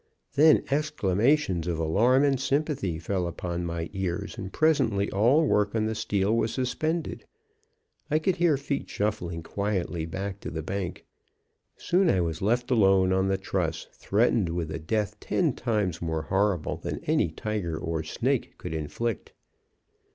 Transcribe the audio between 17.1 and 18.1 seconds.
tiger or